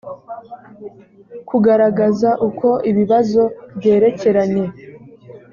kugaragaza 1.49 2.29
uko 2.47 2.67
ibibazo 2.91 3.43
byerekeranye 3.77 4.65